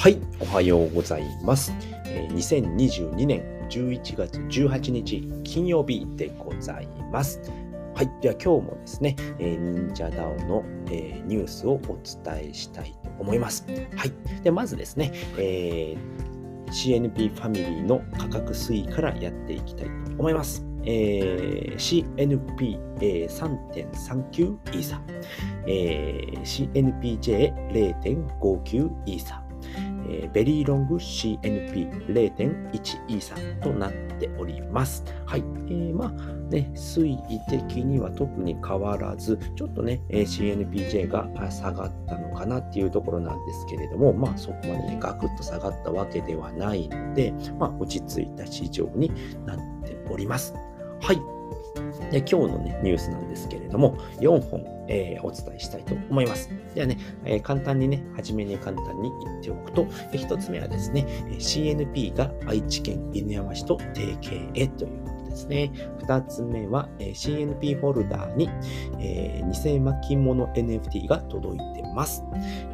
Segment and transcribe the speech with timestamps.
[0.00, 1.74] はい、おはようございます。
[2.30, 7.38] 2022年11月18日金曜日でございます。
[7.94, 11.80] はい、では今日もですね、え忍者 DAO の、えニュースをお
[12.24, 13.66] 伝えしたいと思います。
[13.94, 14.12] はい、
[14.42, 16.00] でまずですね、えー
[16.72, 20.64] CNP ファミリーの価格推移からやっていきたいと思います。
[20.86, 23.30] えー CNP、えー
[23.92, 25.02] 3.39イーサ、
[25.66, 29.44] えー CNPJ0.59 イーサ、
[30.32, 32.74] ベリーロング CNP0.1
[33.08, 35.04] イーサとなっております。
[35.26, 35.44] はい。
[35.68, 36.10] えーまあ
[36.50, 49.12] ね、推移的には特に変わらず、ちょっとね、え CNPJ が下がったのかなっていうところなんですけれども、まあそこまでね、ガクッと下がったわけではないので、まあ落ち着いた市場に
[49.46, 50.54] なっております。
[51.00, 51.20] はい。
[52.10, 56.50] で今日の、ね、ニュースなんですけれども、4本、えーお伝えしたいと思います。
[56.74, 61.06] ではね、えー簡単にね、初めに簡単に言っておくと、えー1つ目はですね、
[61.38, 65.70] CNP が愛知県犬山市と提携へということですね。
[66.00, 68.48] 2つ目は、えー CNP フォルダーに、
[68.98, 72.24] えー偽巻物 NFT が届いてます。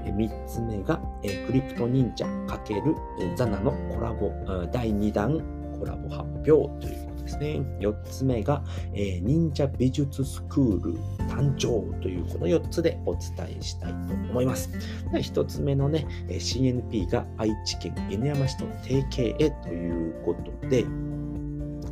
[0.04, 4.30] え3つ目が、えークリプト忍者×ザナのコラボ、
[4.72, 5.40] 第2弾
[5.78, 7.60] コラボ発表ということですね。
[7.80, 10.94] 4つ目が、えー忍者美術スクール
[11.28, 14.70] 誕生というこの4つでお伝えしたいと思います。
[15.12, 20.84] で1つ目のね、え CNP が愛知県犬山市と提携へということで、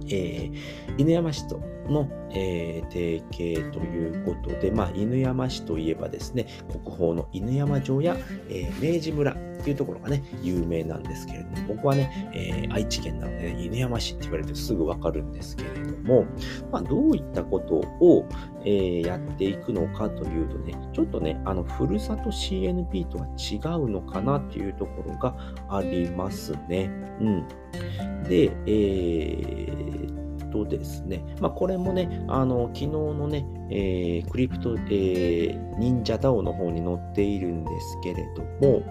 [0.06, 0.54] えー
[0.96, 8.16] 犬山市との、えー提携ということで、まあ、犬山市といえばですね、国宝の犬山城や、
[8.48, 16.26] えー明治村っていうところがね、有名なんですけれども、僕はね、えー愛知県なので、ね、犬山市って言われるとすぐわかるんですけれども、
[16.70, 18.26] まあ、どういったことを、
[18.66, 25.34] えーやっていくのかというとね、ちょっとね、あの、ふるさと CNP とは違うのかなっていうところが
[25.70, 26.90] ありますね。
[27.20, 27.48] うん。
[28.28, 30.14] で、えー
[30.50, 38.82] とですね、まあ、これもね、あの、昨日のね、えークリプト、えー忍者 DAO の方に載っているんですけれども、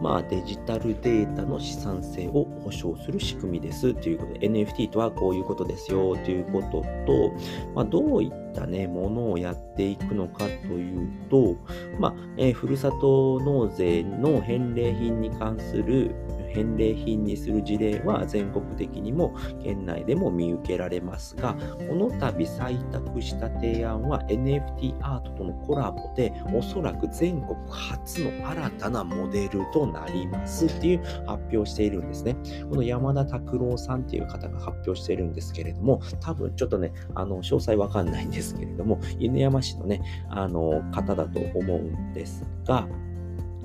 [0.00, 3.94] まあ、デジタルデータの資産性を保証する仕組みです。
[3.94, 6.16] ということで、NFT とはこういうことですよ。
[6.16, 7.32] ということと、
[7.74, 11.56] まあ、どういったね、ものをやっていくのかというと、
[11.98, 16.14] まあ、えーふるさと納税の返礼品に関する
[16.52, 21.54] 返礼品にする事例は全国的にも県内でも見受けられますが、
[21.88, 32.36] この度採択した提案は NFT アートとのコラボで、おそらく全国初の新たなモデルとなりますっていう発表しているんですね。
[32.68, 42.88] この山田拓郎さんっていう方が発表しているんですけれども、多分ちょっとね、あの、詳細わかんないんですけれども、犬山市のね、あの、方だと思うんですが、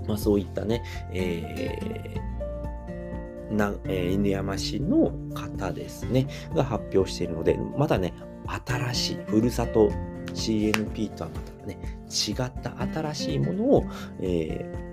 [0.08, 2.35] まあそういったね、えー
[3.52, 8.14] な、えー犬山市の方ですね、が発表しているので、まだね、
[8.66, 9.90] 新しい、ふるさと
[10.34, 11.78] CNP とはまたね、
[12.10, 13.84] 違った新しいものを、
[14.22, 14.86] えー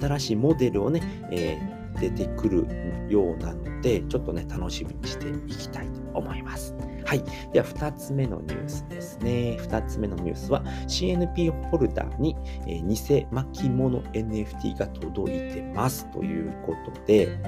[0.00, 1.00] 新しいモデルをね、
[1.30, 2.66] えー出てくる
[3.08, 6.74] ようなので、ちょっとね、楽しみにしていきたいと思います。
[7.04, 7.24] はい。
[7.52, 9.56] では、2つ目のニュースですね。
[9.60, 12.36] 2つ目のニュースは、CNP ホルダーに、
[12.66, 17.38] えー偽巻物 NFT が届いてますということで、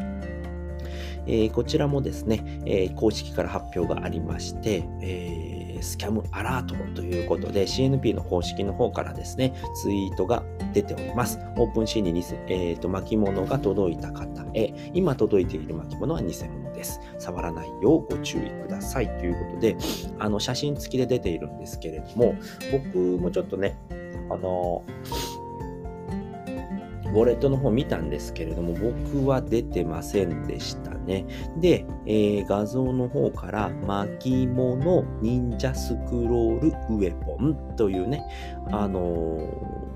[1.29, 11.39] えこちらもですね、え公式から発表がありまして、えースキャムアラートということで CNP の公式の方からですね、ツイートが出ております。
[11.57, 17.01] オープンシーンに、えーと巻物が届いた方へ、今届いている巻物は偽物です。
[17.19, 19.77] 触らないようご注意くださいということで、
[20.19, 22.35] あの写真付きで出ているんですけれども、
[22.73, 23.79] 僕もちょっとね、
[24.31, 24.83] あの
[27.07, 31.27] ウォレットの方見たんですけれども、僕は出てませんでしたね。
[31.57, 38.23] で、えー画像の方から、巻物忍者スクロールウェポンというね、
[38.71, 39.89] あのー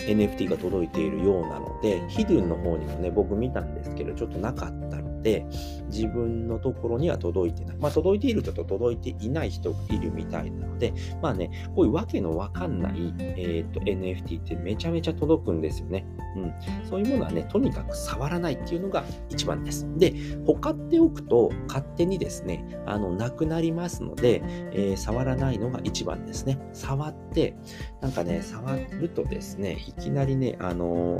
[0.00, 5.44] NFT が届いているようなので、ヒドゥンの方にもね、僕見たんですけど、ちょっとなかったので、
[5.90, 7.76] 自分のところには届いてない。
[7.76, 16.06] まあ、届いている人と届いていない人がいるみたいなので、まあね、こういうわけのわかんない、えーと NFT ってめちゃめちゃ届くんですよね。
[16.36, 16.54] うん。
[16.88, 19.86] そういうものはね、とにかく触らないっていうのが一番です。
[19.96, 20.14] で、
[20.46, 24.42] ほかっておくと勝手にですね、あの、なくなりますので、
[24.72, 26.58] えー触らないのが一番ですね。
[26.72, 27.56] 触って、
[28.00, 31.16] なんかね、触るとですね、いきなりね、あの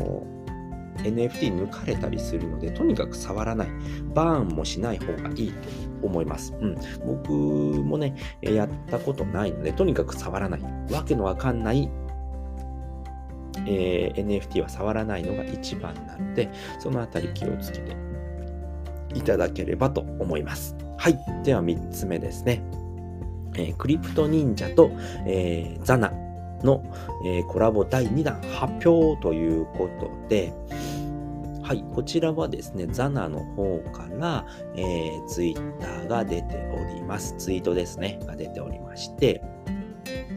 [0.47, 0.50] ー
[0.99, 3.69] NFT 抜かれたりするので、とにかく触らない。
[4.15, 5.69] バーンもしない方がいいと
[6.03, 6.55] 思います。
[6.61, 6.77] うん。
[7.07, 10.61] 僕もね、やったことないので、とにかく触らない。
[10.93, 11.91] わけのわかんない、
[13.67, 17.97] ええー、NFT は触らないのが一番なので、そのあたり気をつけて
[19.15, 20.77] いただければと思います。
[20.99, 21.19] はい。
[21.45, 22.63] では3つ目ですね。
[23.55, 24.91] えー、クリプト忍者と、
[25.27, 26.13] えー、ザナ
[26.62, 26.83] の、
[27.25, 30.53] えー、コラボ第2弾発表ということで、
[31.62, 37.35] はい、こちらはですね、ザナの方から、えー、ツイッターが出ております。
[37.39, 39.43] ツイートですね、が出ておりまして、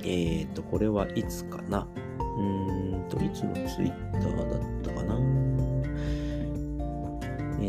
[0.03, 1.87] えっ、ー、と、これはいつかな
[2.19, 5.17] うーんと、いつのツイッターだったかな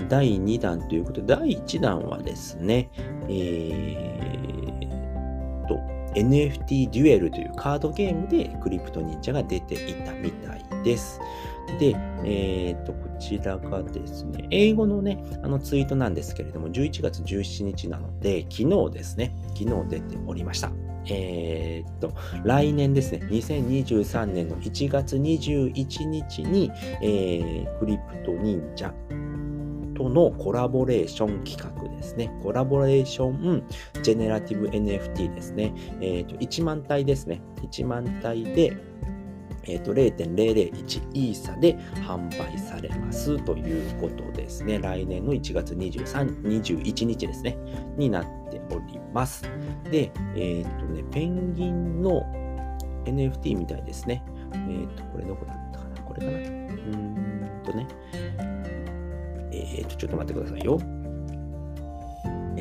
[0.09, 2.91] 第2弾ということで、第1弾はですね、
[3.29, 4.54] えー、
[6.15, 11.21] NFT デュエルというカードゲームでクリプト忍者が出ていたみたいです。
[11.79, 20.73] で、えっ、と、こちらがですね、英語のね、あのツイートなんですけれども、11月17日なので、昨日ですね、昨日出ておりました。
[21.07, 22.15] えー、っと、
[22.45, 26.71] 来年ですね、2023年の1月21日に、
[27.03, 28.93] えー、クリプト忍者
[29.94, 32.31] とのコラボレーション企画ですね。
[32.43, 33.64] コラボレーション
[34.02, 35.73] ジェネラティブ NFT ですね。
[36.00, 37.41] えー、と、1万体ですね。
[37.62, 38.76] 1万体で、
[39.67, 41.76] えっ、ー、と、0.001イーサで
[42.06, 44.79] 販売されますということですね。
[44.79, 47.56] 来年の1月23、21日ですね。
[47.96, 49.44] になっております。
[49.91, 52.23] で、えっ、ー、とね、ペンギンの
[53.06, 54.23] NFT みたいですね。
[54.52, 56.02] えっ、ー、と、これどこだったかな？
[56.02, 56.38] これかな？
[56.38, 56.96] うー
[57.61, 58.54] んとね。
[59.77, 60.79] えっ、と、ちょっと待ってくださいよ。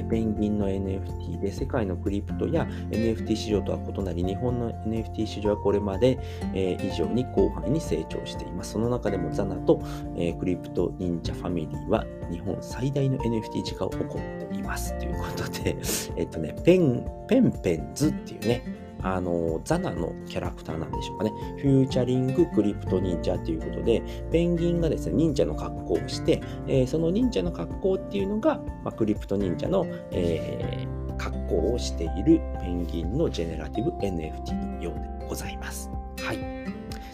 [0.10, 6.20] ペンギンの NFT で世界のクリプトや NFT 市場とは異なり日本の NFT 市場はこれまで、
[6.54, 8.74] え以上に広範囲に成長しています。
[8.74, 9.82] その中でもザナと、
[10.16, 15.78] えクリプト忍者ファミリーは日本最大の NFT 時価を起こっていますということで、
[16.18, 21.32] えっとね、ペン、ペンペンズっていうね、あの、ザナのキャラクターなんでしょうかね。
[21.62, 24.02] フューチャリングクリプト忍者ということで、
[24.32, 35.92] ペンギンがですね、忍者の格好をして、えー、その忍者の格好っていうのが、まあ、クリプト忍者の、えー、格好をしているペンギンのジェネラティブ NFT のようでございます。
[36.24, 36.40] はい。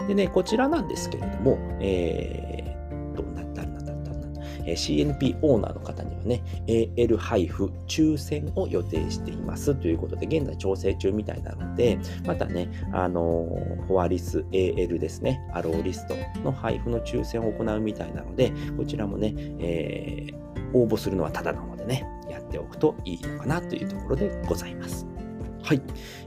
[0.08, 2.59] でね、こちらなんですけれども、えー
[4.74, 13.48] CNP オーナーの方にはね、AL 配布抽選を予定していますということで、現在調整中みたいなので、またね、あの
[13.88, 25.06] フォアリス AL ですね、アローリストの配布の抽選を行うみたいなので、こちらもね、えー、応募するのはただなのでね、やっておくといいのかなというところでございます。
[25.63, 25.81] はい。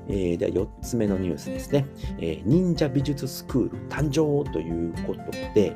[0.08, 1.86] えー、では4つ目のニュースですね。
[2.18, 5.74] えー、忍者美術スクール誕生ということで、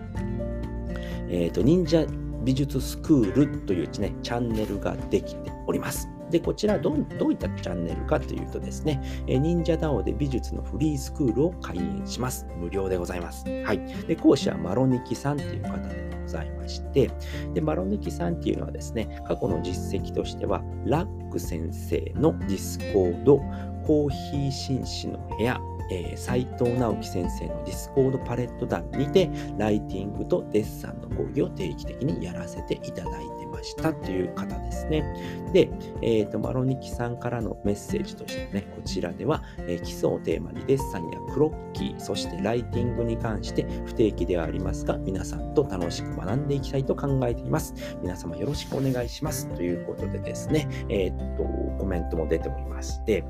[1.28, 2.06] えっ、ー、と、忍者
[2.46, 6.08] 美術スクールというね、チャンネルができております。
[6.30, 12.46] で、こちらどどういったチャンネルかというとですね、忍者 DAO で美術のフリースクールを開園します。
[12.56, 13.44] 無料でございます。
[13.64, 13.80] はい。
[14.06, 17.10] で、講師はマロニキさんという方でございまして、
[17.52, 23.38] で、マロニキさんっていうのはですね、過去の実績としては、ラック先生のディスコード、
[23.84, 25.60] コーヒー紳士の部屋、
[25.90, 35.02] えー、斉藤直樹先生のディスコードパレット団にて、ライティングとデッサンの講義を定期的にやらせていただいてましたという方ですね。
[35.52, 35.70] で、
[36.02, 47.74] えっ、ー、と、マロニキさんからのメッセージとしてね、こちらでは、えー、基礎をテーマにデッサンやクロッキー、そしてライティングに関して不定期ではありますが、皆さんと楽しく学んでいきたいと考えています。
[48.02, 49.48] 皆様よろしくお願いします。
[49.54, 51.44] ということでですね、えっ、ー、と、
[51.78, 53.24] コメントも出ておりまして、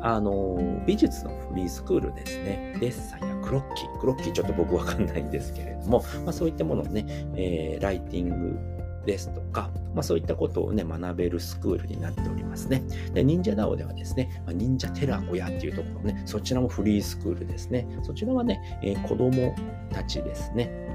[0.00, 12.82] あの、美術のフリースクールですね、デッサンやクロッキー、クロッキーちょっと僕わかんないんですけれども、まあ、そういったものをね、えー、ライティングですとか、まあ、そういったことをね、学べるスクールになっておりますね。
[13.14, 17.86] で、忍者 DAO ではですね、まあ、忍者テラ小屋っていうところね、そちらもフリースクールですね。
[18.02, 19.54] そちらはね、えー、子供
[19.90, 20.88] たちですね。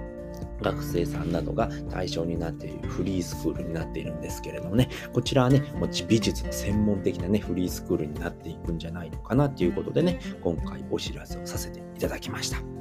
[0.61, 12.72] 学生さんなどが対象になっているフリースクールになっているんですけれどもね、こちらはね、もち美術の専門的なね、フリースクールになっていくんじゃないのかなということでね、今回お知らせをさせていただきました。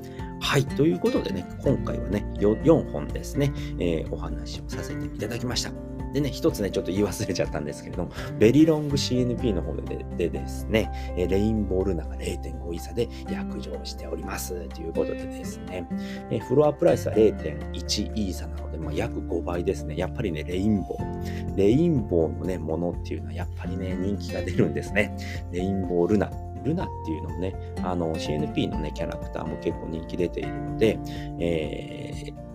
[0.42, 0.66] はい。
[0.66, 5.70] ということでね、今回はね、4, 本ですね、えー、お話をさせていただきました。
[6.12, 14.68] でね、一つね、ちょっと言い忘れちゃったんですけれども、ベリロング CNP の方ででですね、レインボールナが0.5イ差で約定しております。
[14.68, 15.88] ということでですね、
[16.30, 19.96] えフロアプライスは0.1イーサなので、まあ、約5倍ですね。
[19.96, 21.56] やっぱりね、レインボー。
[21.56, 25.16] レインボーのね、ものっていうのはやっぱりね、人気が出るんですね。
[25.52, 26.30] レインボールナ。
[26.62, 30.98] ルナっていうのもね、あの CNP のね、キャラクターも結構人気出ているので、
[31.38, 32.52] えー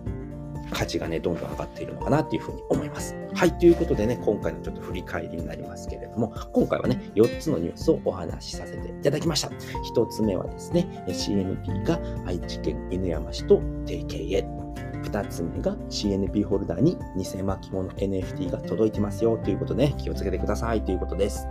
[0.70, 3.16] 価値がね、どんどん上がっているのかなっていうふうに思います。
[3.34, 9.48] はい、ということでね、今回のちょっと振り返りになりますけれども、今回はね、4つのニュースをお話しさせていただきました。
[9.48, 14.67] 1つ目はですね、CNP が愛知県犬山市と提携へ。
[15.02, 21.46] 2つ目が CNP ホルダーに偽巻物 NFT が届いてますよということで、気をつけてくださいということです。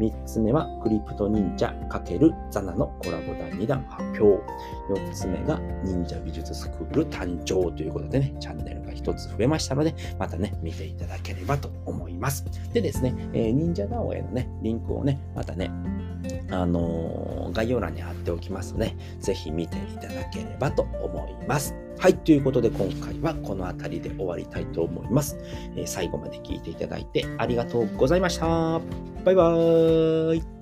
[0.00, 4.42] 3つ目はクリプト忍者×ザナのコラボ第2弾発表。
[4.92, 12.44] 4つ目が忍者美術スクール誕生ということでね、チャンネルが1つ増えましたので、またね、見ていただければと思います。
[12.72, 15.70] でですね、えー、忍者ダオへのね、リンクをね、またね、
[16.50, 21.74] あの、概要欄に貼っておきますので、ぜひ見ていただければと思います。
[21.98, 22.14] はい。
[22.16, 25.38] ということで、今回はこの辺りで終わりたいと思います。
[25.76, 28.80] えー、最後まで聞いていただいてありがとうございました。
[29.24, 30.61] バイバーイ。